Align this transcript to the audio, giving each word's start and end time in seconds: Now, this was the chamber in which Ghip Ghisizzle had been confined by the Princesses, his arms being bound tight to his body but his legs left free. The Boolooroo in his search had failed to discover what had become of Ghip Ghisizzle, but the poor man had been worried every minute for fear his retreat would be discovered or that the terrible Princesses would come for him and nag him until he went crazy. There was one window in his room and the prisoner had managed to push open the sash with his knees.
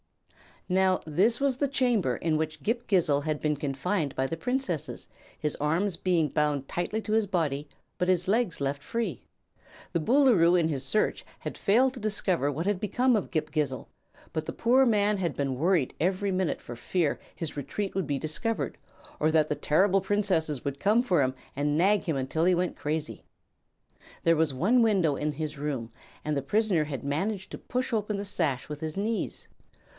Now, 0.67 1.01
this 1.05 1.39
was 1.39 1.57
the 1.57 1.67
chamber 1.67 2.15
in 2.15 2.37
which 2.37 2.63
Ghip 2.63 2.87
Ghisizzle 2.87 3.23
had 3.25 3.39
been 3.39 3.55
confined 3.55 4.15
by 4.15 4.25
the 4.25 4.37
Princesses, 4.37 5.07
his 5.37 5.55
arms 5.57 5.95
being 5.97 6.29
bound 6.29 6.67
tight 6.67 7.03
to 7.03 7.11
his 7.11 7.27
body 7.27 7.67
but 7.99 8.07
his 8.07 8.27
legs 8.27 8.59
left 8.61 8.81
free. 8.81 9.25
The 9.91 9.99
Boolooroo 9.99 10.55
in 10.59 10.69
his 10.69 10.83
search 10.83 11.23
had 11.39 11.57
failed 11.57 11.93
to 11.95 11.99
discover 11.99 12.51
what 12.51 12.65
had 12.65 12.79
become 12.79 13.15
of 13.15 13.29
Ghip 13.31 13.51
Ghisizzle, 13.51 13.89
but 14.33 14.45
the 14.45 14.53
poor 14.53 14.85
man 14.85 15.17
had 15.17 15.35
been 15.35 15.55
worried 15.57 15.93
every 15.99 16.31
minute 16.31 16.61
for 16.61 16.75
fear 16.75 17.19
his 17.35 17.57
retreat 17.57 17.93
would 17.93 18.07
be 18.07 18.17
discovered 18.17 18.77
or 19.19 19.29
that 19.29 19.49
the 19.49 19.55
terrible 19.55 20.01
Princesses 20.01 20.65
would 20.65 20.79
come 20.79 21.03
for 21.03 21.21
him 21.21 21.35
and 21.55 21.77
nag 21.77 22.03
him 22.03 22.15
until 22.15 22.45
he 22.45 22.55
went 22.55 22.77
crazy. 22.77 23.23
There 24.23 24.35
was 24.37 24.53
one 24.53 24.81
window 24.81 25.15
in 25.15 25.33
his 25.33 25.59
room 25.59 25.91
and 26.25 26.35
the 26.35 26.41
prisoner 26.41 26.85
had 26.85 27.03
managed 27.03 27.51
to 27.51 27.59
push 27.59 27.93
open 27.93 28.15
the 28.15 28.25
sash 28.25 28.67
with 28.67 28.79
his 28.79 28.97
knees. 28.97 29.47